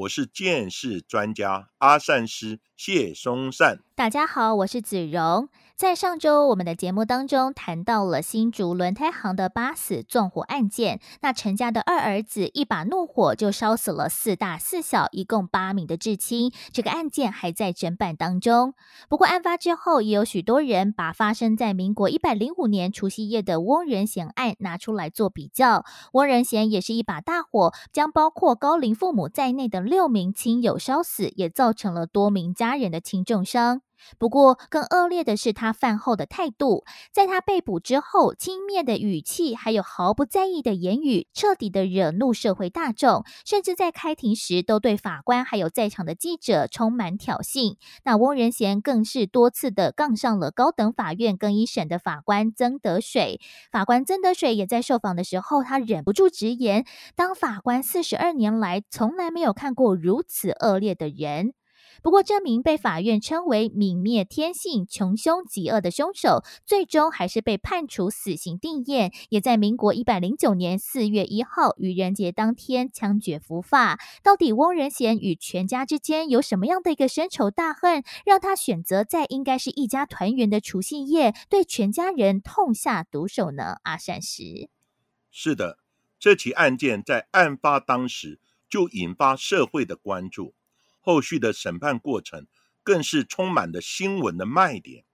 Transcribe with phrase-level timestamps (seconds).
[0.00, 3.80] 我是剑士专家阿善师谢松善。
[3.94, 5.46] 大家好，我是子荣。
[5.80, 16.52] 在上周我们的节目当中谈到了新竹轮胎行的八死纵火案件，那陈家的二儿子一把怒火就烧死了四大四小，一共八名的至亲。
[16.70, 18.74] 这个案件还在侦办当中。
[19.08, 25.86] 不过案发之后，也有许多人把发生在民国一百零五年除夕夜的翁仁贤案拿出来做比较。
[26.12, 33.80] 翁仁贤也是一把大火，将包括高龄父母在内的六名亲友烧死，也造成了多名家人的轻重伤。
[34.18, 36.84] 不过，更恶劣的是他饭后的态度。
[37.12, 43.24] 在他被捕之后，轻蔑的语气，还有毫不在意的言语，彻底的惹怒社会大众。
[43.44, 47.76] 甚至在开庭时，都对法官还有在场的记者充满挑衅。
[48.04, 53.40] 那翁仁贤更是多次的杠上了高等法院更一审的法官曾德水。
[53.70, 61.52] 法官曾德水也在受访的时候，他忍不住直言：当法官四十二年来，从来没有看过如此恶劣的人。
[62.02, 73.98] 不过，这名被法院称为泯灭天性、穷凶极恶的凶手，最终还是被判处死刑定验，也在民国一百零九年四月一号愚人节当天枪决伏法。
[74.22, 83.76] 到底翁仁贤与全家之间有什么样的一个深仇大恨，让他选择在应该是一家团圆的除夕夜，对全家人痛下毒手呢？
[83.82, 84.68] 阿善师，
[85.30, 85.78] 是的，
[86.18, 90.54] 这起案件在案发当时就引发社会的关注。
[91.00, 92.46] 后续的审判过程
[92.82, 95.04] 更是充满了新闻的卖点，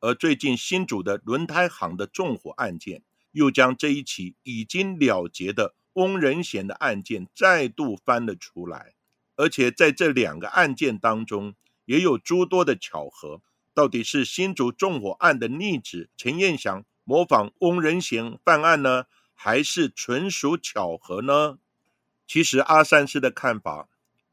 [0.00, 8.94] 而最近新竹的轮胎行的纵火案件，又将这一起已经了结的翁仁贤的案件再度翻了出来，
[9.36, 13.42] 而且在这两个案件当中，也有诸多的巧合。
[13.72, 21.58] 到底是新竹纵火案的逆子陈彦祥模仿翁仁贤犯案呢，还是纯属巧合呢？
[22.26, 23.88] 其实阿三师的看法。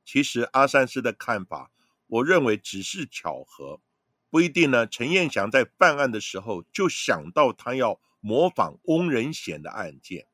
[0.07, 1.69] 其实阿善师的看法，
[2.07, 3.81] 我认为只是巧合，
[4.29, 4.87] 不一定呢。
[4.87, 10.27] 陈彦祥在办案的时候就想到他要模仿翁仁贤的案件。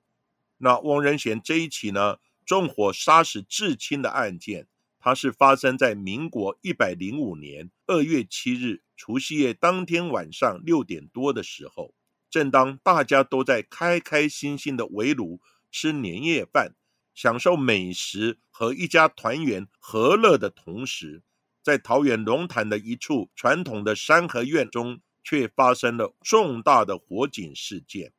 [0.59, 4.67] 那翁仁贤这一起呢，纵火杀死至亲的案件，
[4.99, 11.95] 它是发生在民国一百零五年二月七日除夕夜当天晚上六点多的时候，
[12.29, 15.41] 正当大家都在开开心心的围炉
[15.71, 16.75] 吃年夜饭。
[17.13, 21.21] 享受美食和一家团圆和乐的同时，
[21.61, 28.11] 在桃园龙潭的一处传统的三合院中，却发生了重大的火警事件。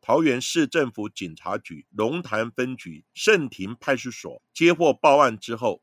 [0.00, 5.82] 桃园市政府警察局龙潭分局盛庭派出所接获报案之后，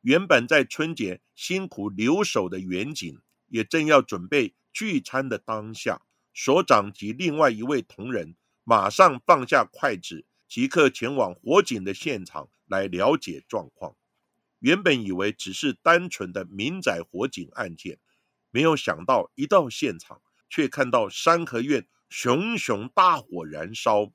[0.00, 6.02] 原本在春节辛苦留守的员警，也正要准备聚餐的当下，
[6.34, 8.34] 所长及另外一位同仁
[8.64, 10.26] 马上放下筷子。
[10.50, 13.94] 即刻前往火警的现场来了解状况。
[14.58, 18.00] 原本以为只是单纯的民宅火警案件，
[18.50, 24.10] 没有想到一到现场，却看到三合院熊熊大火燃烧。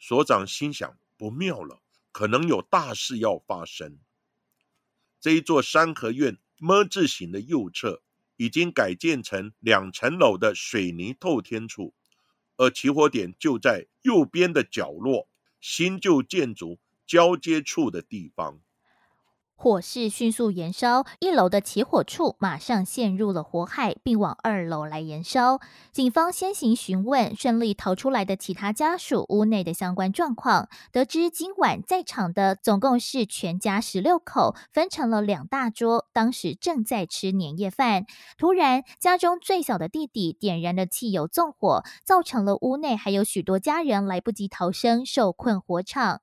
[0.00, 1.80] 所长心想：不妙了，
[2.10, 4.00] 可能有大事要发生。
[5.20, 8.02] 这一座三合院么字形的右侧，
[8.36, 11.94] 已经改建成两层楼的水泥透天处，
[12.56, 15.28] 而起火点就在右边的角落。
[15.62, 18.60] 新旧建筑交接处的地方。
[19.62, 25.60] 火势迅速延烧，一楼的起火处马上陷入了火海，并往二楼来延烧。
[25.92, 38.04] 警方先行询问顺利逃出来的其他家属屋内的相关状况，得知今晚在场的总共是全家十六口，分成了两大桌，当时正在吃年夜饭。
[38.36, 46.20] 突然，家中最小的弟弟点燃了汽油纵火，造成了屋内还有许多家人来不及逃生，受困火场。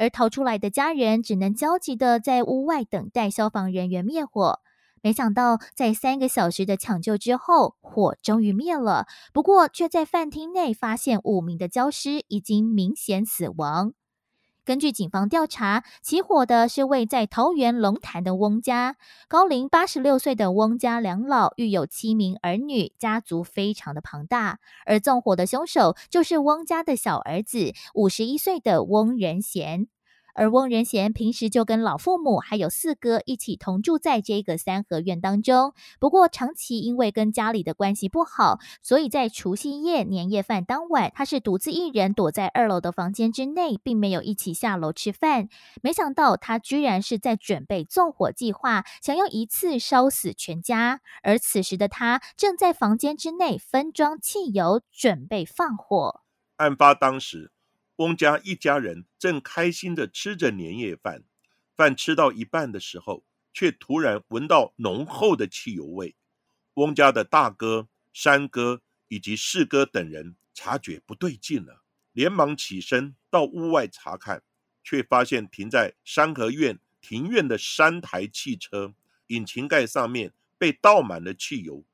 [0.00, 4.60] 而逃出来的家人只能焦急的在屋外等待消防人员灭火。
[5.02, 9.06] 没想到，在三个小时的抢救之后，火终于灭了。
[9.34, 13.92] 不过，却在饭厅内发现五名的焦尸已经明显死亡。
[14.70, 18.94] 根据警方调查，起火的是位在桃园龙潭的翁家，
[19.26, 24.60] 高龄八十六岁的翁家两老育有七名儿女，家族非常的庞大。
[24.86, 29.88] 而纵火的凶手就是翁家的小儿子，五十一岁的翁仁贤。
[30.34, 35.74] 而翁仁贤平时就跟老父母还有四哥一起同住在这个三合院当中。
[35.98, 45.48] 不过长期因为跟家里的关系不好，所以在除夕夜年夜饭当晚，他是独自一人躲在二楼的房间之内，并没有一起下楼吃饭。
[45.82, 51.00] 没想到他居然是在准备纵火计划，想要一次烧死全家。
[51.22, 56.20] 而此时的他正在房间之内分装汽油，准备放火。
[56.56, 57.52] 案发当时。
[58.00, 61.22] 翁家一家人正开心的吃着年夜饭，
[61.76, 66.16] 饭吃到一半的时候，却突然闻到浓厚的汽油味。
[66.74, 71.82] 翁家的大哥、三哥以及四哥等人察觉不对劲了，
[72.12, 74.42] 连忙起身到屋外查看，
[74.82, 78.94] 却发现停在山河院庭院的三台汽车
[79.26, 81.84] 引擎盖上面被倒满了汽油。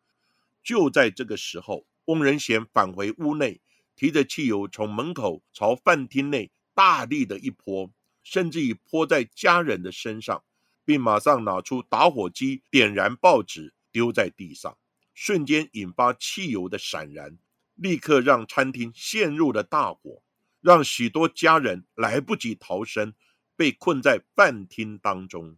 [0.62, 3.60] 就在这个时候，翁仁贤返回屋内。
[3.96, 7.90] 提着汽油从门口朝饭厅内大力的一泼，
[8.22, 10.44] 甚至于泼在家人的身上，
[10.84, 14.76] 并马上拿出打火机点燃报纸丢在地上，
[15.14, 17.38] 瞬间引发汽油的闪燃，
[17.74, 20.22] 立刻让餐厅陷入了大火，
[20.60, 23.14] 让许多家人来不及逃生，
[23.56, 25.56] 被困在饭厅当中。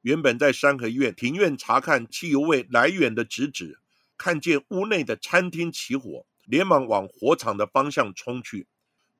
[0.00, 3.80] 原本在三合院庭院查看汽油味来源的侄子，
[4.16, 6.24] 看见屋内的餐厅起火。
[6.48, 8.66] 连忙往火场的方向冲去，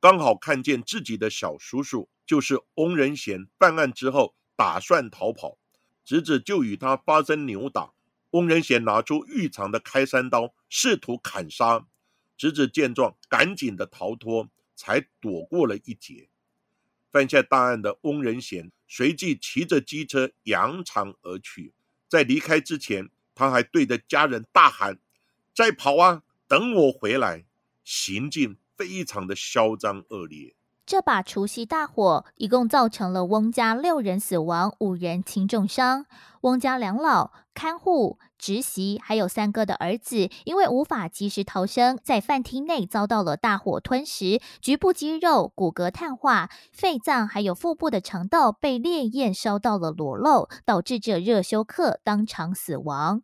[0.01, 5.59] 刚好看见自己的小叔叔，就是翁仁贤，犯案之后打算逃跑，
[6.03, 7.93] 侄子就与他发生扭打。
[8.31, 11.87] 翁仁贤拿出预藏的开山刀，试图砍杀
[12.37, 16.31] 侄子，见状赶紧的逃脱，才躲过了一劫。
[17.11, 21.75] 犯下大案的翁仁贤随即骑着机车扬长而去，
[22.09, 24.99] 在离开之前，他还对着家人大喊
[25.55, 27.45] ：“再跑啊！”等我回来，
[27.85, 30.57] 行径非常的嚣张恶劣。
[30.87, 36.07] 这把除夕大火一共造成了翁家六人死亡，五人轻重伤。
[36.41, 53.23] 翁家两老、看护、侄媳还有三哥的儿子，因为无法及时逃生，在饭厅内遭到了大火吞食，局部肌肉、骨骼碳化，肺脏还有腹部的肠道被烈焰烧到了裸露，导致这热休克，当场死亡。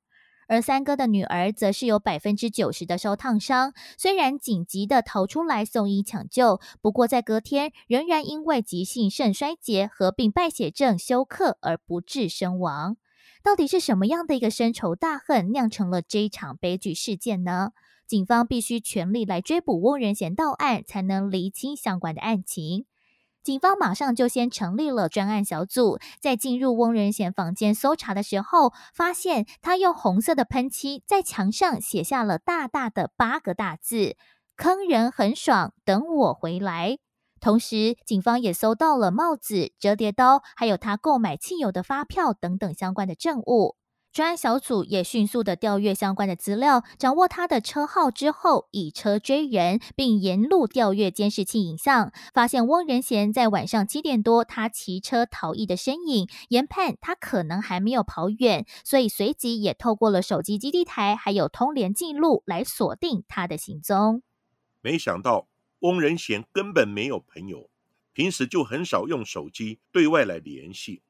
[0.48, 12.96] 而三哥的女儿则是有百分之九十的烧烫伤，虽然紧急的逃出来送医抢救，不过在隔天仍然因为急性肾衰竭合并败血症休克而不治身亡。
[13.42, 17.72] 到底是什么样的一个深仇大恨酿成了这一场悲剧事件呢？
[18.06, 22.84] 警方必须全力来追捕翁仁贤到案，才能厘清相关的案情。
[23.44, 34.16] 警方马上就先成立了专案小组，在进入翁仁贤房间搜查的时候，发现他用红色的喷漆在墙上写下了大大的八个大字
[34.56, 36.96] ：“坑人很爽，等我回来。”
[37.38, 43.76] 同时，警方也搜到了帽子、折叠刀，还有他购买汽油的发票等等相关的证物。
[44.14, 64.22] 专案小组也迅速的调阅相关的资料，掌握他的车号之后，以车追人，并沿路调阅监视器影像，发现翁仁贤在晚上七点多他骑车逃逸的身影，研判他可能还没有跑远，所以随即也透过了手机基地台还有通联记录来锁定他的行踪。
[64.80, 65.48] 没想到
[65.80, 67.68] 翁仁贤根本没有朋友，
[68.12, 71.02] 平时就很少用手机对外来联系。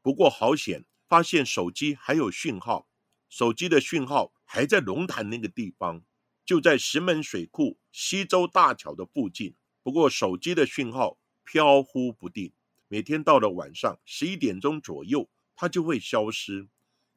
[0.00, 0.86] 不过好险。
[1.08, 2.86] 发现手机还有讯号，
[3.28, 6.02] 手机的讯号还在龙潭那个地方，
[6.44, 9.54] 就在石门水库西洲大桥的附近。
[9.82, 12.52] 不过手机的讯号飘忽不定，
[12.88, 16.68] 每天到了晚上十一点钟左右，它就会消失。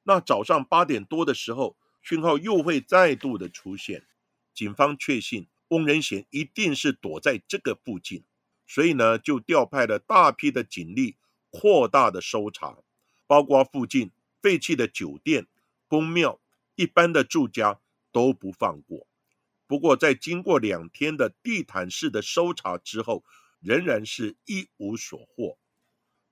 [0.04, 4.06] 那早上八点多的时候，讯号又会再度的出现。
[4.54, 8.24] 警方确信翁仁贤一定是躲在这个附近，
[8.65, 11.18] 所以呢，就调派了大批的警力，
[11.50, 12.77] 扩大的搜查。
[13.32, 14.12] 包括附近
[14.42, 15.48] 废弃的酒店、
[15.88, 16.42] 公庙、
[16.76, 17.80] 一般的住家
[18.12, 19.08] 都不放过。
[19.66, 23.24] 不过，在经过两天的地毯式的搜查之后，
[23.62, 25.58] 仍然是一无所获。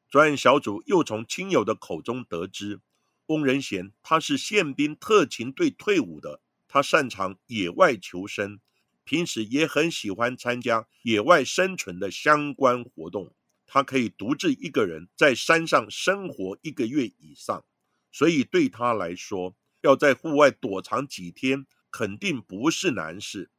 [0.10, 2.82] 专案小组又从亲友的口中得知，
[3.28, 8.60] 翁仁贤他是宪兵特勤队退伍的，他擅长野外求生，
[9.06, 13.34] 平时也很喜欢参加野外生存的相关活动。
[13.72, 17.64] 他可以独自一个人在山上生活一个月以上，
[18.12, 23.52] 所以对他来说，要在户外躲藏几天肯定不是难事。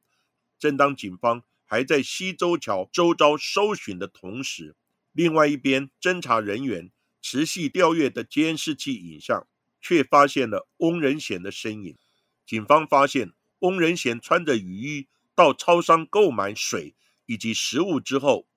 [0.59, 4.75] 正当警方还在西洲桥周遭搜寻的同时，
[5.13, 6.91] 另外一边侦查人员
[7.23, 9.47] 持续调阅的监视器影像，
[9.81, 11.97] 却发现了翁仁贤的身影。
[12.45, 18.49] 警方发现翁仁贤穿着雨衣到超商购买水以及食物之后。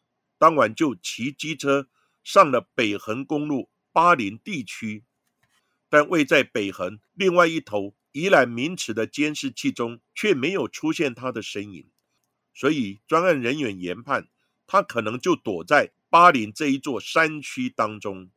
[0.43, 1.87] 当晚就骑机车
[2.21, 5.05] 上了北横公路巴林地区，
[5.87, 11.89] 但位在北横另外一头宜兰名池的监视器中却没有出现他的身影，
[12.53, 14.27] 所以专案人员研判
[14.67, 18.29] 他可能就躲在巴林这一座山区当中。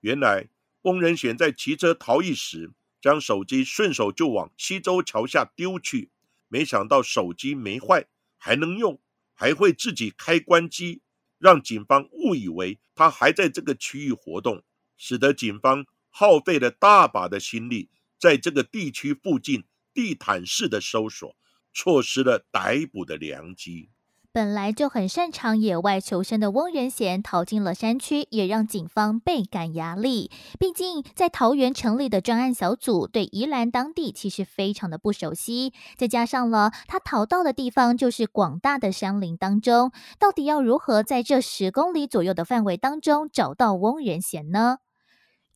[0.00, 0.48] 原来
[0.80, 6.10] 翁仁贤在骑车逃逸时，将手机顺手就往西洲桥下丢去，
[6.48, 8.06] 没想到手机没坏，
[8.38, 8.98] 还能用，
[9.34, 11.02] 还会自己开关机。
[11.38, 14.62] 让警方误以为他还在这个区域活动，
[14.96, 19.64] 使得警方耗费了大把的心力，在这个地区附近
[19.94, 21.36] 地毯式的搜索，
[21.72, 23.90] 错失了逮捕的良机。
[24.38, 30.30] 本来就很擅长野外求生的翁仁贤逃进了山区，也让警方倍感压力。
[30.60, 39.90] 毕竟在桃园成立的专案小组对宜兰当地其实非常的不熟悉，再加上了他逃到的地方就是广大的山林当中，
[40.20, 44.78] 到底要如何在这十公里左右的范围当中找到翁仁贤呢？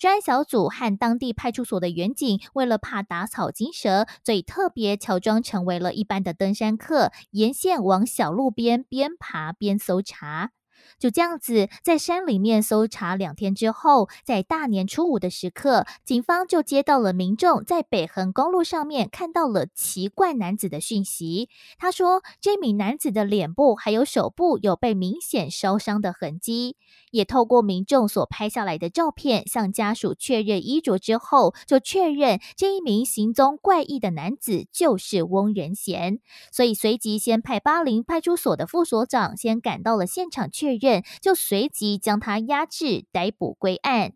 [0.02, 10.50] 专案小组和当地派出所的员警，为了怕打草惊蛇，所以特别乔装成为了一般的登山客，沿线往小路边边爬边搜查。
[10.98, 21.48] 就这样子，在山里面搜查两天之后，在大年初五的时刻，警方就接到了民众在北横公路上面看到了奇怪男子的讯息。
[21.78, 26.76] 他说，这名男子的脸部还有手部有被明显烧伤的痕迹，
[27.10, 36.20] 也透过民众所拍下来的照片向家属确认衣着之后，就确认这一名行踪怪异的男子就是翁仁贤。
[36.50, 40.92] 所以随即先派巴林派出所的副所长先赶到了现场确认。
[40.92, 44.12] 认就随即将他压制逮捕归案。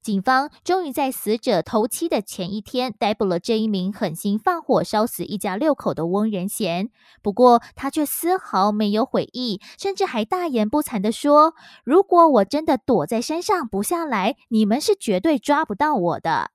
[0.00, 6.90] 警方终于在死者头七的前一天逮捕了这一名狠心放火烧死一家六口的翁仁贤。
[7.20, 16.50] 不过他却丝毫没有悔意，甚至还大言不惭的说：“如果我真的躲在山上不下来，你们是绝对抓不到我的。”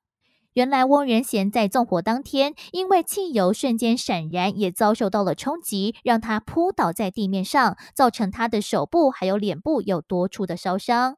[0.59, 11.15] 原来翁仁贤在纵火当天，因为汽油瞬间闪燃，也遭受到了冲击，让他扑倒在地面上，造成他的手部还有脸部有多处的烧伤。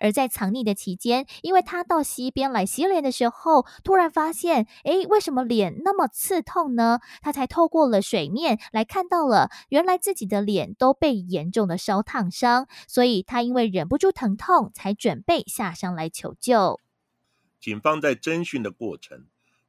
[0.00, 6.98] 而在藏匿的期间，因为他到溪边来洗脸的时候，突然发现，诶，为什么脸那么刺痛呢？
[7.22, 16.80] 他才透过了水面来看到了，原来自己的脸都被严重的烧烫伤，所以他因为忍不住疼痛，才准备下山来求救。
[17.60, 19.26] 警方在侦讯的过程，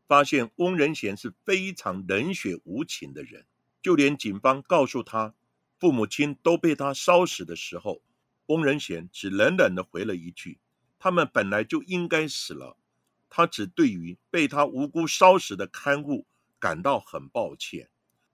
[0.08, 3.46] 发现翁仁贤是非常冷血无情的人。
[3.82, 5.34] 就连警方告诉他
[5.78, 8.02] 父母亲都被他烧死的时候，
[8.46, 10.60] 翁仁贤只冷冷的回了一句
[11.00, 12.78] ：“他们本来就应该死了。”
[13.30, 16.28] 他只对于被他无辜烧死的看护
[16.60, 17.90] 感到很抱歉，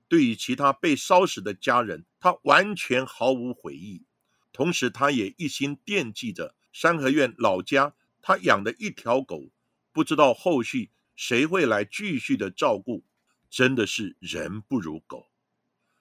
[0.08, 4.04] 对于其他被烧死的家人，他完全毫无悔意。
[4.52, 7.96] 同时，他也一心惦记着三合院老家。
[8.22, 9.50] 他养的一条狗，
[9.92, 13.04] 不知道后续谁会来继续的照顾，
[13.50, 15.30] 真的是人不如狗。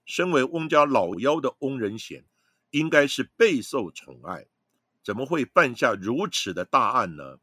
[0.04, 2.24] 身为翁家老幺的翁仁贤，
[2.70, 4.46] 应该是备受宠爱，
[5.02, 7.40] 怎么会犯下如此的大案呢？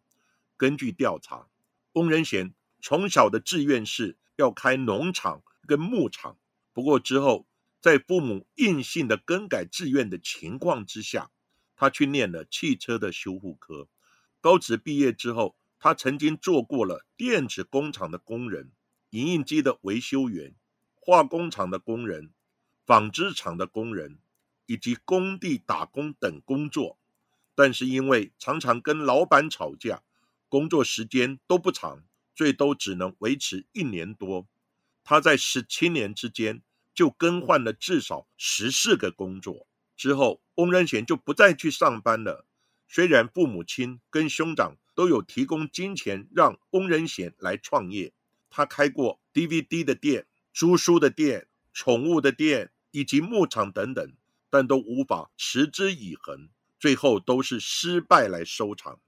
[0.56, 1.48] 根据调查，
[1.94, 6.38] 翁仁贤从小的志愿是要开农场跟牧场，
[6.72, 7.48] 不过之后
[7.82, 11.32] 在父母硬性的更改志愿的情况之下，
[11.76, 13.88] 他去念了汽车的修护科。
[14.44, 18.72] 高职毕业之后，他曾经做过了电子工厂的工人、
[19.12, 20.54] 影印机的维修员、
[20.96, 22.30] 化工厂的工人、
[22.86, 24.20] 纺织厂的工人，
[24.66, 26.98] 以及工地打工等工作。
[27.56, 30.04] 但是因为常常跟老板吵架，
[30.50, 32.04] 工作时间都不长，
[32.36, 34.46] 最多只能维持一年多。
[35.06, 36.62] 他在十七年之间
[36.94, 39.66] 就更换了至少十四个工作。
[39.96, 42.46] 之后，翁仁贤就不再去上班了。
[42.96, 48.14] 虽然父母亲跟兄长都有提供金钱让翁仁贤来创业，
[48.52, 54.14] 他开过 DVD 的店、租书的店、宠物的店以及牧场等等，
[54.48, 59.00] 但都无法持之以恒，最后都是失败来收场。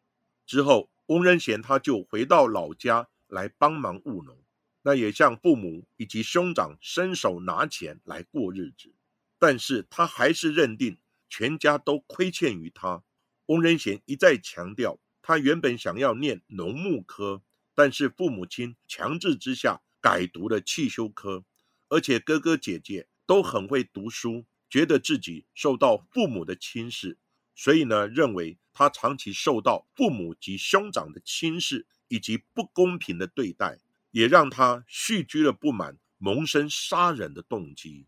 [0.48, 4.36] 之后，翁仁贤他就回到老家来帮忙务农，
[4.82, 8.96] 那也向父母以及兄长伸手拿钱来过日子，
[9.38, 10.98] 但是他还是认定
[11.30, 13.04] 全家都亏欠于他。
[13.48, 17.44] 翁仁贤一再强调，他原本想要念农牧科，
[17.76, 21.46] 但是父母亲强制之下改读了汽修科，
[21.90, 27.20] 而且哥哥姐姐都很会读书，觉得自己受到父母的轻视，
[27.54, 38.08] 所以呢，认为他长期受到父母及兄长的轻视以及不公平的对待，也让他蓄积了不满，萌生杀人的动机。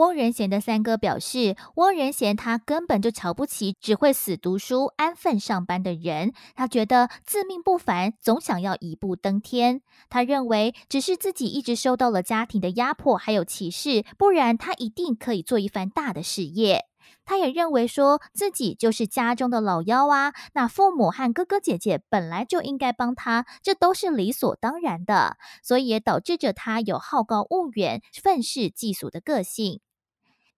[0.00, 6.32] 翁仁贤的三哥表示，翁仁贤他根本就瞧不起只会死读书、安分上班的人。
[6.54, 9.82] 他觉得自命不凡，总想要一步登天。
[10.08, 16.86] 他认为只是自己一直受到了家庭的压迫还有歧视，不然他一定可以做一番大的事业。
[17.26, 29.82] 他也认为说自己就是家中的老幺啊，那父母和哥哥姐姐本来就应该帮他，这都是理所当然的，所以也导致着他有好高骛远、愤世嫉俗的个性。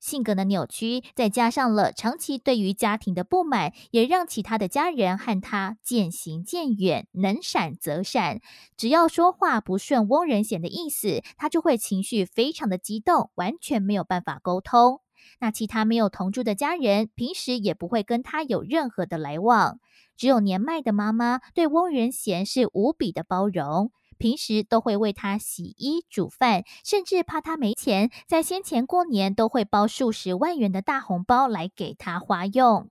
[0.02, 8.40] 性格的扭曲，再加上了长期对于家庭的不满，也让其他的家人和他渐行渐远，能闪则闪。
[8.76, 15.00] 只要说话不顺翁仁贤的意思，他就会情绪非常的激动，完全没有办法沟通。
[15.38, 19.78] 那其他没有同住的家人，平时也不会跟他有任何的来往。
[20.16, 32.88] 只有年迈的妈妈对翁仁贤是无比的包容，平时都会为他洗衣煮饭，甚至怕他没钱，在先前过年都会包数十万元的大红包来给他花用。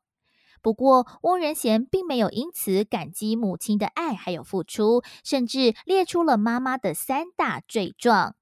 [0.62, 8.36] 不过，翁仁贤并没有因此感激母亲的爱还有付出，甚至列出了妈妈的三大罪状。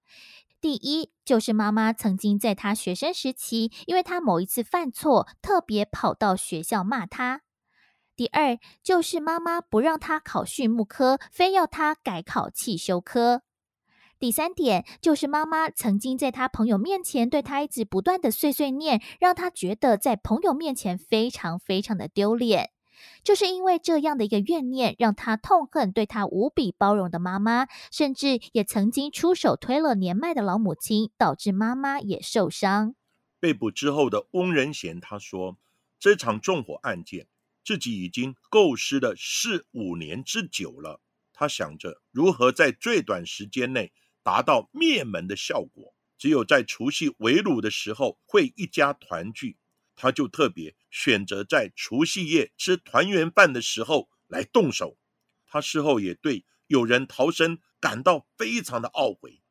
[0.59, 7.43] 第一，就是妈妈曾经在他学生时期，因为他某一次犯错，特别跑到学校骂他。
[8.19, 13.43] 第二，就是妈妈不让他考畜牧科，非要他改考汽修科。
[14.19, 22.71] 第三点，就是妈妈曾经在他朋友面前对他一直不断的碎碎念，让他觉得在朋友面前非常非常的丢脸。
[23.23, 32.95] 就是因为这样的一个怨念，让他痛恨对他无比包容的妈妈，甚至也曾经出手推了年迈的老母亲，导致妈妈也受伤。
[33.39, 35.55] 被捕之后的翁仁贤他说
[35.97, 37.27] ：“这场纵火案件，
[37.69, 41.03] 自己已经构思了四五年之久了。
[41.31, 49.59] 他想着如何在最短时间内达到灭门的效果，只有在除夕围炉的时候会一家团聚。”
[49.95, 54.97] 他就特别选择在除夕夜吃团圆饭的时候来动手。
[55.45, 59.43] 他事后也对有人逃生感到非常的懊悔。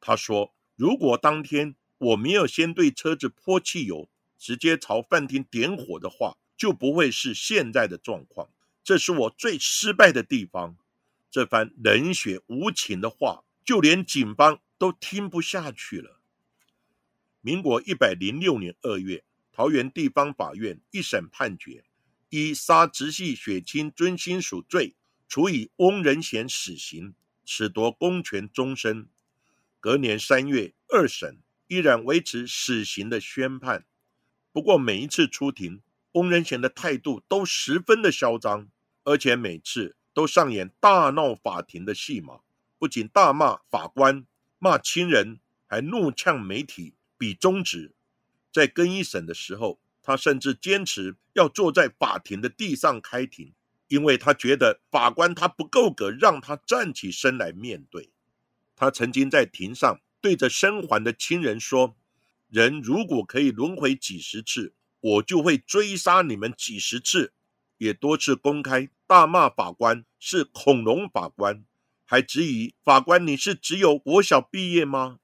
[0.00, 8.50] 他说：“如果当天我没有先对车子泼汽油，直接朝饭厅点火的话，就不会是现在的状况。
[8.84, 10.76] 这是我最失败的地方。”
[11.32, 16.20] 这番冷血无情的话，就连警方都听不下去了。
[17.40, 19.24] 民国一百零六年二月。
[19.50, 21.82] 桃园地方法院一审判决，
[22.28, 24.94] 以杀直系血亲尊亲属罪，
[25.26, 29.08] 处以翁仁贤死刑，褫夺公权终身。
[29.80, 33.84] 隔年三月二审，依然维持死刑的宣判。
[34.52, 35.82] 不过每一次出庭，
[36.18, 38.68] 翁仁贤的态度都十分的嚣张，
[39.04, 42.40] 而且每次都上演大闹法庭的戏码，
[42.76, 44.26] 不仅大骂法官、
[44.58, 47.94] 骂亲人，还怒呛媒体，比中指。
[48.50, 53.52] 在更一审的时候，他甚至坚持要坐在法庭的地上开庭，
[53.86, 58.10] 因为他觉得法官他不够格让他站起身来面对。
[58.74, 61.96] 他曾经在庭上对着生还的亲人说
[62.50, 67.32] ：“人如果可以轮回几十次，我就会追杀你们几十次。”
[67.78, 71.64] 也多次公开大骂法官是恐龙法官，
[72.04, 75.20] 还质疑法官：“你是只有国小毕业吗？”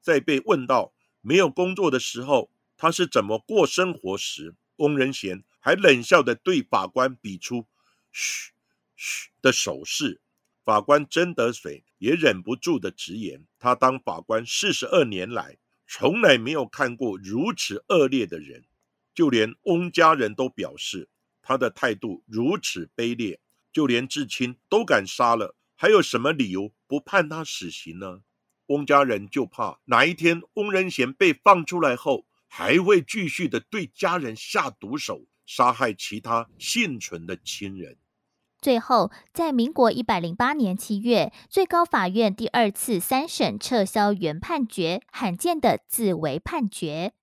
[0.00, 7.66] 在被问到没有工作的时候，他是怎么过生活时，翁仁贤还冷笑的对法官比出
[8.12, 8.52] “嘘
[8.94, 10.20] 嘘”的手势。
[10.64, 18.64] 法官曾德水也忍不住的直言：他当法官四十二年来，从来没有看过如此恶劣的人。
[19.18, 21.08] 就连翁家人都表示，
[21.42, 23.40] 他的态度如此卑劣，
[23.72, 28.20] 就连至亲都敢杀了，还有什么理由不判他死刑呢？
[28.66, 32.26] 翁家人就怕哪一天翁仁贤被放出来后。
[32.46, 37.96] 还会继续的对家人下毒手，杀害其他幸存的亲人。
[38.62, 47.14] 最后，在民国一百零八年七月，最高法院第二次三审撤销原判决，罕见的自为判决。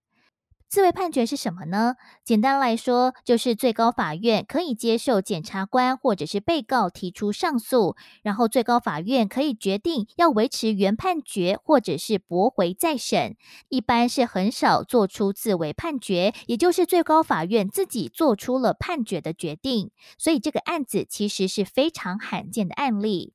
[0.68, 1.96] 自为判决是什么呢？
[2.24, 13.38] 简单来说，就是最高法院可以接受检察官或者是被告提出上诉，然后最高法院可以决定要维持原判决，或者是驳回再审。
[13.70, 19.92] 一般是很少做出自为判决，也就是最高法院自己做出了判决的决定。
[20.18, 23.34] 所以这个案子其实是非常罕见的案例。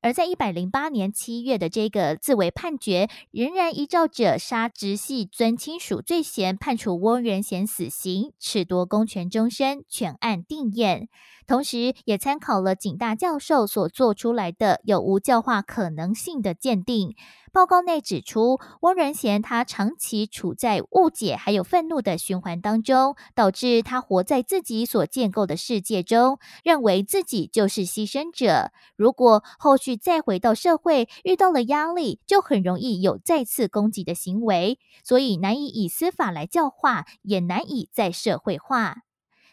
[0.00, 11.08] 而在一百零八年七月的这个自为判决，仍然依照者杀直系尊亲属罪嫌，判处翁仁贤死刑，褫夺公权终身，全案定验。
[11.48, 17.16] 同时，也参考了景大教授所做出来的有无教化可能性的鉴定，
[17.52, 28.70] 报告内指出，翁仁贤他长期处在误解还有愤怒的循环当中，导致他活在自己所建构的世界中，认为自己就是牺牲者。
[28.96, 39.07] 如果后续再回到社会，遇到了压力，就很容易有再次攻击的行为，所以难以以司法来教化，也难以再社会化。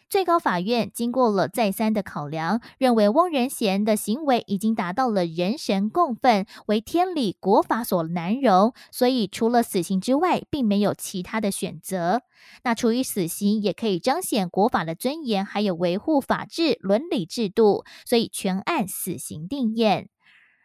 [0.08, 12.22] 最高法院经过了再三的考量，认为翁仁贤的行为已经达到了人神共愤，为天理国法所难容，所以除了死刑之外，并没有其他的选择。
[12.62, 20.08] 那处以死刑也可以彰显国法的尊严，还有维护法治伦理制度，所以全案死刑定验。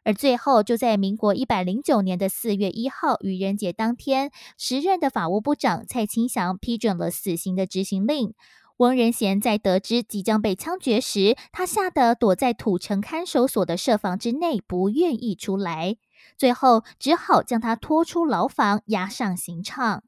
[0.04, 8.34] 而最后，就在民国一百零九年的四月一号愚人节当天，时任的法务部长蔡清祥批准了死刑的执行令。
[8.82, 15.98] 翁仁贤在得知即将被枪决时，他吓得躲在土城看守所的设防之内，不愿意出来。
[16.36, 20.04] 最后只好将他拖出牢房，押上刑场。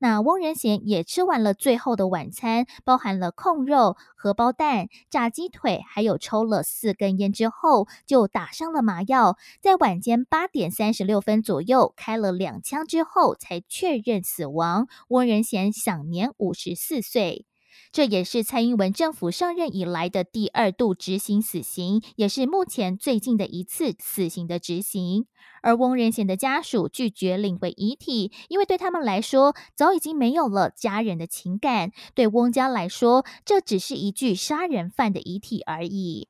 [0.00, 14.86] 那翁仁贤也吃完了最后的晚餐，包含了控肉、荷包蛋、炸鸡腿，还有抽了四根烟之后，就打上了麻药，在晚间八点三十六分左右开了两枪之后，才确认死亡。
[15.08, 17.47] 翁仁贤享年五十四岁。
[17.90, 25.26] 这也是蔡英文政府上任以来的第二度执行死刑，也是目前最近的一次死刑的执行。
[25.62, 31.90] 而翁仁贤的家属拒绝领回遗体，因为对他们来说，早已经没有了家人的情感。
[32.14, 36.28] 对翁家来说，这只是一具杀人犯的遗体而已。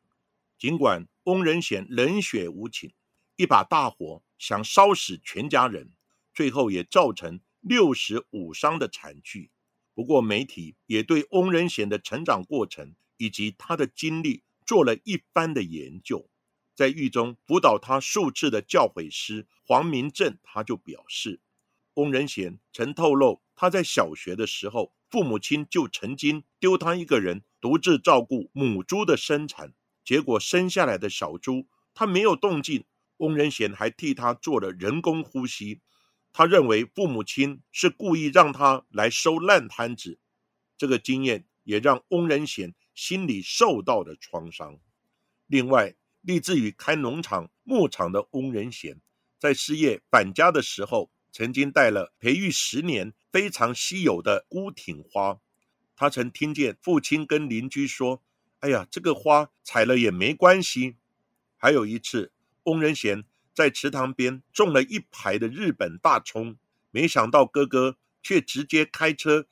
[0.59, 2.93] 尽管翁仁贤冷血无情，
[3.37, 5.91] 一把大火想烧死全家人，
[6.33, 9.51] 最后也造成六十五伤的惨剧。
[9.99, 16.31] 不过，媒体也对翁仁贤的成长过程以及他的经历做了一番的研究。
[16.77, 21.41] 在狱中辅导他数次的教诲师黄明正，他就表示，
[21.95, 32.85] 翁仁贤曾透露，他在小学的时候，父母亲就曾经丢他一个人独自照顾母猪的生产，结果生下来的小猪他没有动静，
[33.17, 35.81] 翁仁贤还替他做了人工呼吸。
[36.39, 40.21] 他认为父母亲是故意让他来收烂摊子，
[40.77, 44.79] 这个经验也让翁仁贤心里受到了创伤。
[45.49, 49.01] 另外，立志于开农场、牧场的翁仁贤，
[49.41, 55.41] 在失业返家的时候，曾经带了培育十年、非常稀有的孤挺花。
[55.97, 58.23] 他曾听见父亲跟邻居说
[58.61, 60.95] ：“哎呀，这个花采了也没关系。”
[61.59, 62.31] 还有一次，
[62.63, 63.25] 翁仁贤。
[63.59, 66.57] 在池塘边种了一排的日本大葱，
[66.93, 69.49] 没想到哥哥却直接开车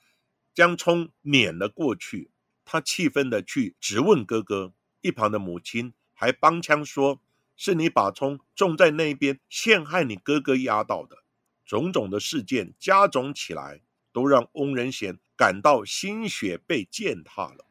[0.54, 2.30] 将葱碾了过去。
[2.64, 7.20] 他气愤的去质问哥哥，一旁的母亲还帮腔说
[7.58, 11.24] ：“是你把葱种在那边，陷害你哥哥压到的。”
[11.66, 13.80] 种种的事件加总起来，
[14.12, 17.66] 都让翁仁贤感到心血被践踏了。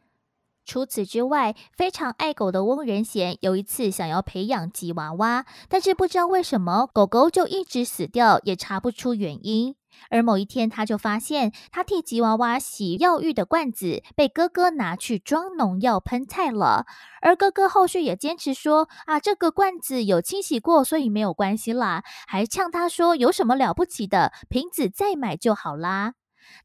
[0.65, 9.75] 除此之外，非常爱狗的翁仁贤有一次想要培养吉娃娃，但是不知道为什么狗狗就一直死掉，也查不出原因。
[10.10, 16.86] 而某一天，他就发现他替吉娃娃洗药浴的罐子被哥哥拿去装农药喷菜了。
[17.21, 24.34] 而哥哥后续也坚持说：“啊，这个罐子有清洗过，所以没有关系啦。”还呛他说：“有什么了不起的？
[24.49, 26.15] 瓶子再买就好啦。”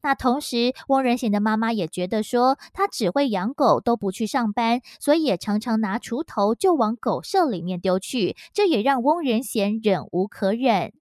[0.01, 10.93] 那同时，翁仁贤的妈妈也觉得说，他只会养狗，都不去上班，所以也常常拿锄头就往狗舍里面丢去，这也让翁仁贤忍无可忍。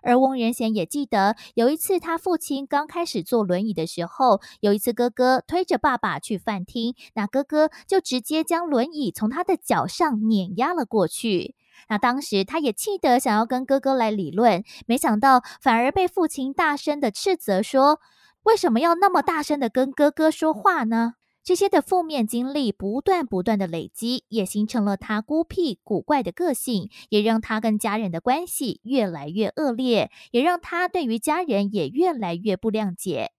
[0.00, 11.56] 而翁仁贤也记得，有一次他父亲刚开始坐轮椅的时候，有一次哥哥推着爸爸去饭厅，那哥哥就直接将轮椅从他的脚上碾压了过去。
[11.88, 18.00] 那当时他也气得想要跟哥哥来理论，没想到反而被父亲大声的斥责说。
[18.48, 21.16] 为什么要那么大声的跟哥哥说话呢？
[21.44, 33.32] 这些的负面经历不断不断的累积，也形成了他孤僻古怪的个性，也让他跟家人的关系越来越恶劣，也让他对于家人也越来越不谅解。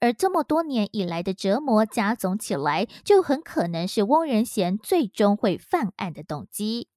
[0.00, 6.88] 而这么多年以来的折磨加总起来，就很可能是翁仁贤最终会犯案的动机。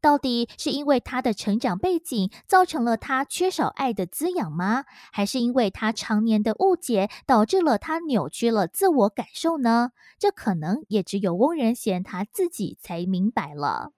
[0.00, 4.84] 到底是因为他的成长背景造成了他缺少爱的滋养吗？
[5.12, 9.92] 还是因为他常年的误解导致了他扭曲了自我感受呢？
[10.18, 13.92] 这可能也只有翁仁贤他自己才明白了。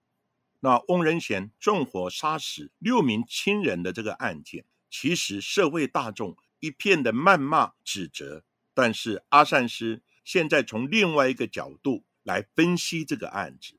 [0.61, 13.77] 那翁仁贤纵火杀死六名亲人的这个案件，其实社会大众一片的谩骂指责，但是阿善师现在从另外一个角度来分析这个案子。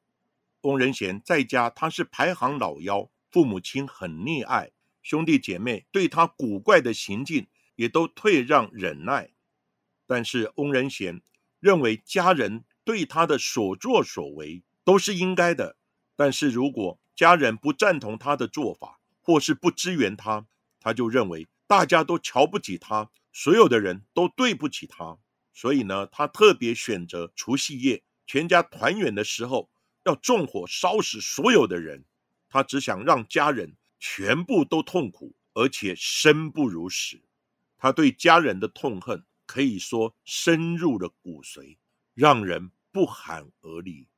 [0.67, 9.31] 翁仁贤在家，他是排行老幺，父母亲很溺爱，兄弟姐妹对他古怪的行径也都退让忍耐。
[10.09, 11.23] 但是翁仁贤
[11.61, 15.77] 认为家人对他的所作所为都是应该的，
[16.17, 20.47] 但是如果家人不赞同他的做法，或是不支援他，
[20.81, 25.17] 他就认为大家都瞧不起他，所有的人都对不起他。
[25.55, 29.71] 所以呢，他特别选择除夕夜全家团圆的时候，
[30.07, 32.05] 要纵火烧死所有的人。
[32.49, 37.21] 他只想让家人全部都痛苦，而且生不如死。
[37.77, 41.77] 他对家人的痛恨可以说深入了骨髓，
[42.15, 44.09] 让人不寒而栗。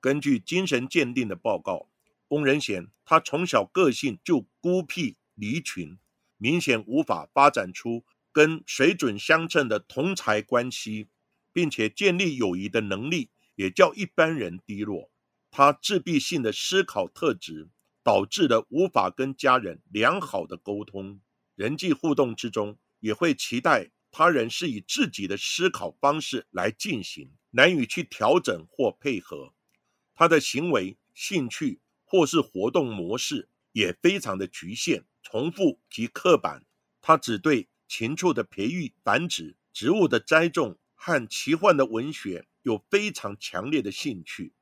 [0.00, 1.88] 根据精神鉴定的报告，
[2.28, 5.98] 翁仁贤他从小个性就孤僻离群，
[6.36, 8.04] 明显无法发展出。
[8.30, 11.08] 跟水准相称的同才关系，
[11.52, 15.10] 并且建立友谊的能力也较一般人低落。
[15.50, 17.68] 他自闭性的思考特质，
[18.02, 21.20] 导致了无法跟家人良好的沟通，
[21.54, 29.54] 人际互动之中也会期待他人是以自己的思考方式来进行，难以去调整或配合。
[30.14, 36.64] 他的行为、兴趣或是活动模式也非常的局限、重复及刻板。
[37.00, 37.68] 他只对。
[37.90, 44.52] 禽畜的培育、繁殖、植物的栽种和奇幻的文学有非常强烈的兴趣。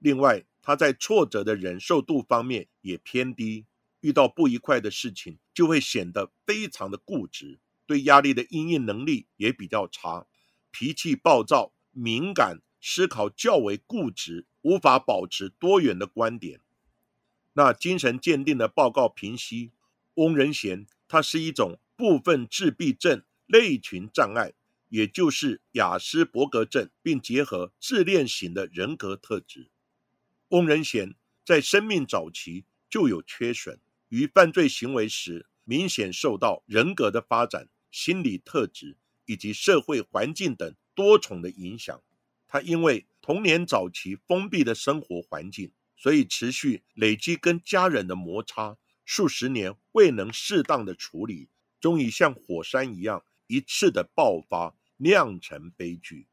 [0.00, 3.66] 另外，他在挫折的忍受度方面也偏低，
[4.00, 10.26] 遇到不愉快的事情就会显得非常的固执，对压力的应应能力也比较差，
[10.72, 16.60] 脾气暴躁、敏感，思考较为固执，无法保持多元的观点。
[17.52, 19.70] 那精神鉴定的报告评析，
[20.14, 21.78] 翁仁贤他是一种。
[22.00, 24.54] 部分自闭症类群障碍，
[24.88, 29.68] 也就是雅斯伯格症，并结合自恋型的人格特质。
[30.50, 42.02] 翁仁贤在生命早期就有缺损，于犯罪行为时明显受到人格的发展、心理特质以及社会环境等多重的影响。
[42.48, 51.48] 他因为童年早期封闭的生活环境，所以持续累积跟家人的摩擦，数十年未能适当的处理。
[51.78, 56.26] 终于像火山一样一次的爆发，酿成悲剧。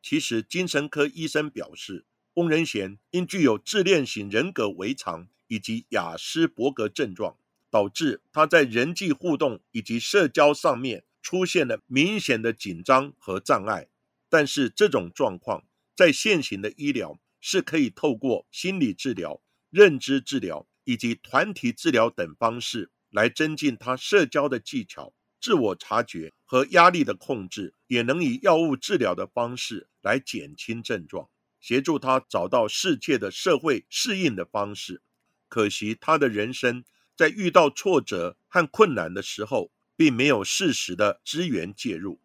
[0.00, 7.36] 其实，精神科医生表示，翁仁贤因具有自恋型人格违常以及雅斯伯格症状，
[7.70, 13.88] 导致他在人际互动以及社交上面出现了明显的紧张和障碍。
[14.28, 15.64] 但是，这种状况
[15.94, 22.90] 在现行的医疗是可以透过心理治疗、认知治疗以及团体治疗等方式。
[23.12, 31.28] 来增进他社交的技巧、自我察觉和压力的控制，也能以药物治疗的方式来减轻症状，
[31.62, 35.00] 协助他找到世界的社会适应的方式。
[35.48, 36.84] 可惜他的人生
[37.16, 42.20] 在遇到挫折和困难的时候，并没有适时的支援介入，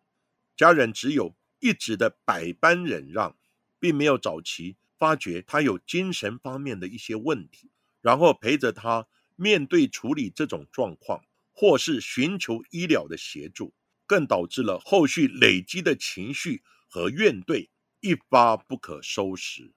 [0.57, 3.37] 家人只有一直的百般忍让，
[3.79, 7.69] 并没有早期发觉他有精神方面的一些问题，
[8.01, 9.07] 然后陪着他。
[9.39, 13.71] 面对处理这种状况，或是寻求医疗的协助，
[14.07, 19.73] 更导致了后续累积的情绪和怨怼一发不可收拾。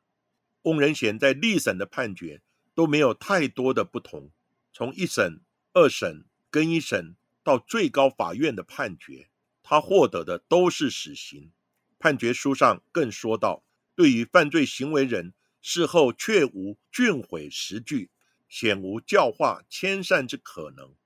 [0.62, 2.42] 翁仁贤在历审的判决
[2.74, 4.30] 都没有太多的不同，
[4.72, 5.40] 从一审、
[5.72, 9.30] 二审、跟一审到最高法院的判决，
[9.62, 11.52] 他获得的都是死刑。
[11.98, 18.11] 判决书上更说到，对于犯罪行为人事后确无浚毁实据。
[18.48, 20.96] 显无教化迁善之可能，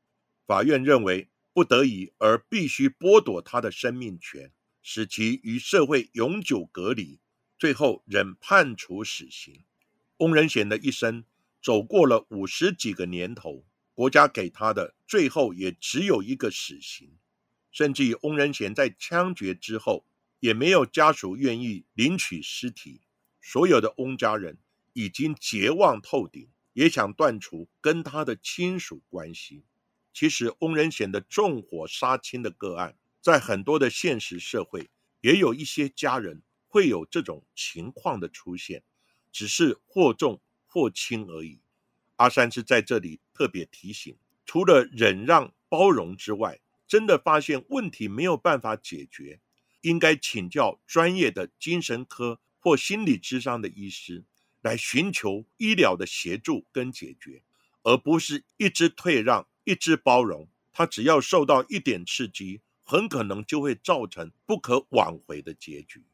[0.47, 4.51] 法院认为不得已而必须剥夺他的生命权，
[4.87, 7.19] 使其与社会永久隔离，
[7.59, 9.65] 最后仍判处死刑。
[10.19, 11.25] 翁仁贤的一生
[11.63, 17.17] 走过了五十几个年头，国家给他的最后也只有一个死刑，
[17.73, 20.05] 甚至于翁仁贤在枪决之后，
[20.41, 23.01] 也没有家属愿意领取尸体，
[23.41, 24.59] 所有的翁家人
[24.93, 26.51] 已经绝望透顶。
[26.75, 29.65] 也想断除跟他的亲属关系。
[30.13, 34.91] 其实，翁仁贤的纵火杀亲的个案，在很多的现实社会，
[35.23, 38.83] 也有一些家人会有这种情况的出现，
[39.33, 41.63] 只是或重或轻而已。
[42.17, 49.41] 阿山是在这里特别提醒：除了忍让包容之外，真的发现问题没有办法解决，
[49.81, 54.27] 应该请教专业的精神科或心理智商的医师。
[54.61, 57.43] 来寻求医疗的协助跟解决，
[57.85, 60.47] 而不是一直退让、一直包容。
[60.75, 66.05] 他只要受到一点刺激，很可能就会造成不可挽回的结局。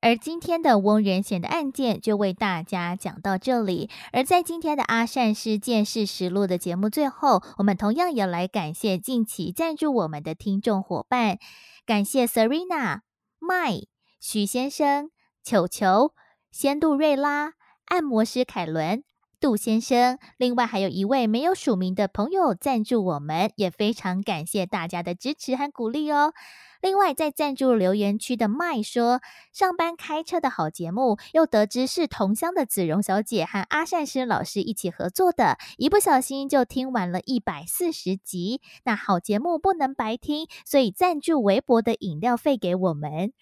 [0.00, 3.88] 而今天的翁仁贤的案件就为大家讲到这里。
[4.12, 11.38] 而在今天的阿善师见事实录的节目最后，我们同样也来感谢近期赞助我们的听众伙伴，
[11.86, 13.00] 感谢 Serena、
[13.38, 13.86] 麦、
[14.20, 15.10] 许先生、
[15.42, 16.12] 球球、
[16.50, 17.54] 仙杜瑞拉、
[17.86, 19.04] 按摩师凯伦。
[19.44, 26.32] 杜先生，另外还有一位没有署名的朋友赞助我们，也非常感谢大家的支持和鼓励哦。
[26.80, 29.20] 另外，在赞助留言区的麦说，
[29.52, 38.62] 上班开车的好节目，又得知是同乡的子荣小姐和阿善师老师一起合作的，一不小心就听完了一百四十集。
[38.84, 43.34] 那好节目不能白听，所以赞助微薄的饮料费给我们。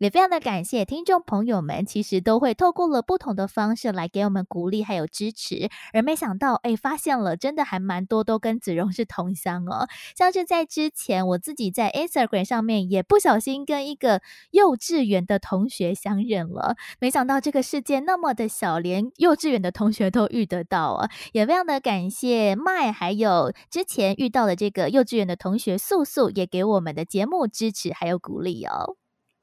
[0.00, 9.86] 也非常的感谢听众朋友们，其实都会透过了不同的方式来给我们鼓励还有支持，而没想到，哎，发现了真的还蛮多都跟子荣是同乡哦。
[10.16, 21.10] 像是在之前我自己在 Instagram 上面也不小心跟一个幼稚园的同学相认了，没想到这个世界那么的小，连幼稚园的同学都遇得到啊！
[21.32, 28.96] 也非常的感谢麦，还有之前遇到的这个幼稚园的同学素素，也给我们的节目支持还有鼓励哦。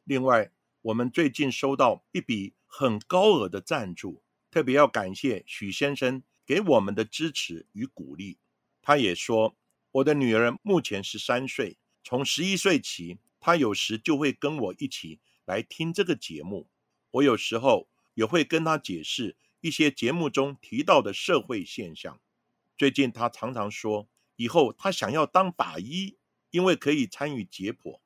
[0.07, 0.51] 另外，
[0.83, 8.37] 我们最近收到一笔很高额的赞助，特别要感谢许先生给我们的支持与鼓励。
[8.81, 9.57] 他也说，
[9.91, 16.69] 我的女儿目前十三岁，从十一岁起，她有时就会跟我一起来听这个节目。
[17.11, 22.17] 我有时候也会跟她解释一些节目中提到的社会现象。
[22.77, 26.15] 最近她常常说，以后她想要当法医，
[26.51, 27.99] 因为可以参与解剖。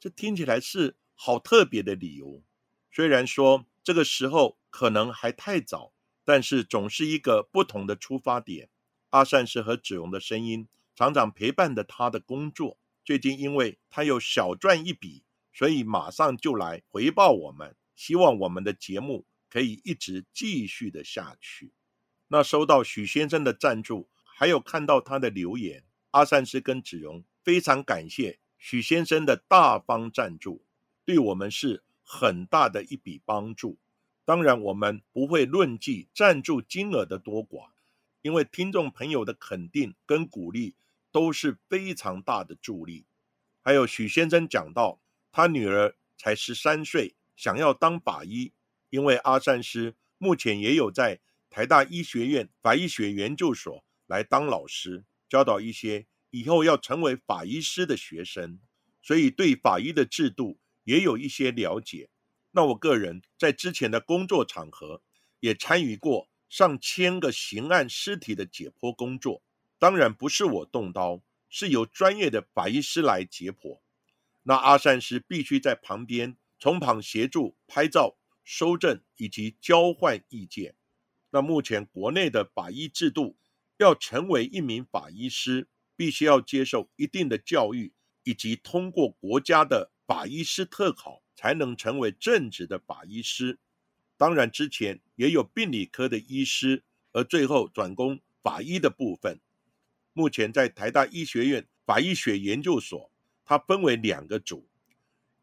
[0.00, 0.96] 这听起来是。
[1.14, 2.42] 好特别的理由，
[2.90, 5.92] 虽然说这个时候可能还太早，
[6.24, 8.68] 但是总是一个不同的出发点。
[9.10, 12.78] 阿善师和子荣的声音常常陪伴着他的工作。
[13.04, 15.22] 最近因为他有小赚一笔，
[15.52, 21.72] 所以马上就来回报我们，希望我们的节目可以一直继续的下去。
[22.28, 30.64] 那收到许先生的赞助，还有看到他的留言，阿善师跟子荣非常感谢许先生的大方赞助。
[31.04, 33.78] 对我们是很大的一笔帮助。
[34.24, 37.72] 当然，我们不会论计赞助金额的多寡，
[38.22, 40.76] 因为听众朋友的肯定跟鼓励
[41.12, 43.04] 都是非常大的助力。
[43.60, 48.52] 还有许先生讲到，他女儿才十三岁，想要当法医，
[48.88, 58.58] 因为阿善师目前也有在台大医学院法医学研究所来当老师，教导一些以后要成为法医师的学生，
[59.02, 60.58] 所以对法医的制度。
[60.84, 62.08] 也有一些了解。
[62.52, 65.02] 那我个人在之前的工作场合
[65.40, 69.42] 也参与过上千个刑案尸体的解剖工作，
[69.78, 73.80] 当然不是我动刀，是由专业的法医师来解剖。
[74.44, 80.76] 那阿善师必须在旁边从旁协助拍照、收证以及交换意见。
[81.30, 83.36] 那目前国内的法医制度，
[83.78, 85.66] 要成为一名法医师，
[85.96, 87.92] 必须要接受一定的教育，
[88.22, 89.90] 以及通过国家的。
[90.06, 93.58] 法医师特考才能成为正职的法医师，
[94.16, 99.40] 当然之前也有病理科的医师，而最后转攻法医的部分。
[100.12, 103.10] 目前在台大医学院法医学研究所，
[103.44, 104.68] 它分为两个组，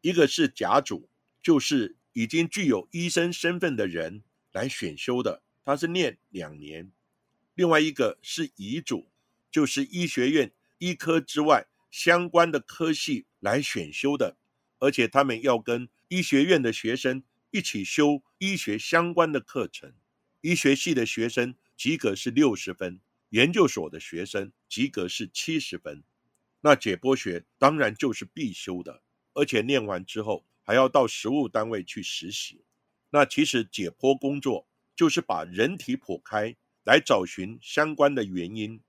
[0.00, 1.08] 一个是甲组，
[1.42, 4.22] 就是已经具有医生身份的人
[4.52, 6.86] 来选修的，它是念两年；
[7.54, 9.10] 另外一个是乙组，
[9.50, 14.36] 就是医学院医科之外相关的科系来选修的。
[14.82, 19.94] 而且他们要跟医学院的学生一起修医学相关的课程，
[20.40, 26.02] 医学系的学生及格是六十分，研究所的学生及格是七十分。
[26.62, 32.64] 那解剖学当然就是必修的，而且念完之后还要到实务单位去实习。
[33.10, 34.66] 那其实解剖工作
[34.96, 38.80] 就是把人体剖开来找寻相关的原因。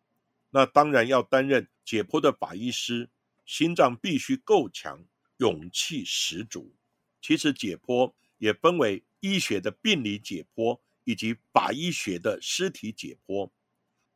[0.50, 3.12] 那当然要担任解剖的法医师，
[3.46, 5.06] 心脏必须够强。
[5.38, 6.76] 勇气十足。
[7.22, 13.50] 其实解剖也分为医学的病理解剖以及法医学的尸体解剖。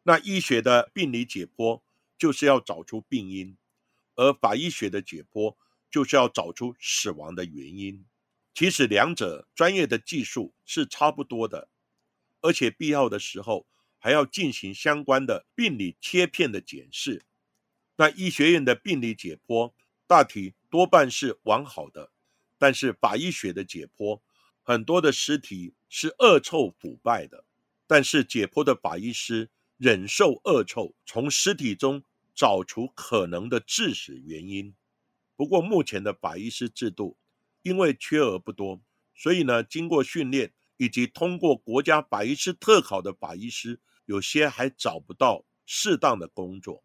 [0.04, 1.82] 那医学的病理解剖
[2.18, 3.56] 就是要找出病因，
[4.16, 5.56] 而法医学的解剖
[5.90, 8.06] 就是要找出死亡的原因。
[8.54, 11.70] 其实两者专业的技术是差不多的，
[12.42, 13.66] 而且必要的时候
[13.98, 17.24] 还要进行相关的病理切片的检视。
[17.96, 19.72] 那医学院的病理解剖
[20.06, 20.56] 大体。
[20.70, 22.12] 多半是完好的，
[22.58, 24.22] 但是法医学的解剖，
[24.62, 27.46] 很多的尸体是恶臭腐败的，
[27.88, 32.04] 但是解剖的法医师忍受恶臭，从尸体中
[32.36, 34.74] 找出可能的致死原因。
[35.36, 37.18] 不过目前的法医师制度
[37.62, 38.82] 因为缺额不多，
[39.16, 46.84] 所以呢，经过训练以及通过国家法医师特考的法医师，有些还找不到适当的工作，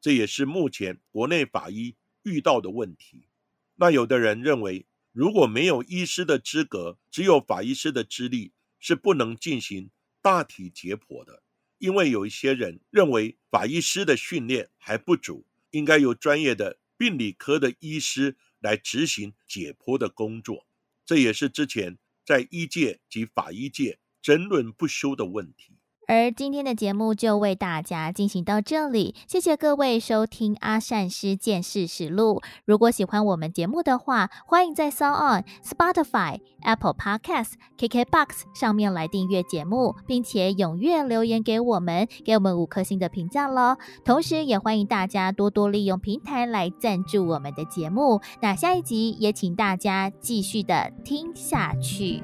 [0.00, 3.28] 这也是目前国内法医遇到的问题。
[3.76, 11.42] 那有的人认为，如果没有医师的资格，只有法医师的资历，是不能进行大体解剖的，
[11.78, 20.66] 因为有一些人认为法医师的训练还不足，应该由专业的病理科的医师来执行解剖的工作。
[21.04, 25.78] 这也是之前在医界及法医界争论不休的问题。
[26.06, 32.42] 而今天的节目就为大家进行到这里，谢谢各位收听阿善师见识实录。
[32.64, 43.76] 如果喜欢我们节目的话，欢迎在 s o n On、Spotify、Apple Podcasts、KKBox 上面来订阅节目，并且踊跃留言给我们，给我们五颗星的评价喽。
[44.04, 48.20] 同时，也欢迎大家多多利用平台来赞助我们的节目。
[48.42, 52.22] 那下一集也请大家继续的听下去。